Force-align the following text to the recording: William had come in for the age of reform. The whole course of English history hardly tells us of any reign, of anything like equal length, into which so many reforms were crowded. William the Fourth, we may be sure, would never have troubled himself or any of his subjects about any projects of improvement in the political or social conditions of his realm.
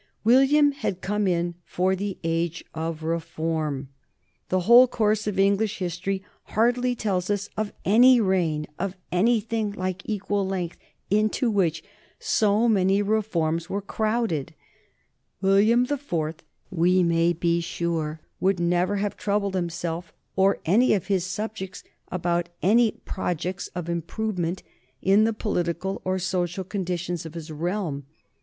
William 0.23 0.71
had 0.71 0.99
come 1.01 1.27
in 1.27 1.53
for 1.63 1.95
the 1.95 2.17
age 2.23 2.65
of 2.73 3.03
reform. 3.03 3.89
The 4.49 4.61
whole 4.61 4.87
course 4.87 5.27
of 5.27 5.37
English 5.37 5.77
history 5.77 6.23
hardly 6.45 6.95
tells 6.95 7.29
us 7.29 7.51
of 7.55 7.71
any 7.85 8.19
reign, 8.19 8.65
of 8.79 8.95
anything 9.11 9.73
like 9.73 10.01
equal 10.05 10.43
length, 10.43 10.77
into 11.11 11.51
which 11.51 11.83
so 12.17 12.67
many 12.67 13.03
reforms 13.03 13.69
were 13.69 13.79
crowded. 13.79 14.55
William 15.39 15.85
the 15.85 15.99
Fourth, 15.99 16.41
we 16.71 17.03
may 17.03 17.31
be 17.31 17.59
sure, 17.61 18.21
would 18.39 18.59
never 18.59 18.95
have 18.95 19.15
troubled 19.15 19.53
himself 19.53 20.11
or 20.35 20.57
any 20.65 20.95
of 20.95 21.05
his 21.09 21.27
subjects 21.27 21.83
about 22.11 22.49
any 22.63 22.89
projects 23.05 23.67
of 23.75 23.87
improvement 23.87 24.63
in 25.03 25.25
the 25.25 25.31
political 25.31 26.01
or 26.03 26.17
social 26.17 26.63
conditions 26.63 27.23
of 27.23 27.35
his 27.35 27.51
realm. 27.51 28.07